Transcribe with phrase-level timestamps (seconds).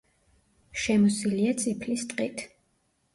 [0.83, 2.43] შემოსილია წიფლის ტყით.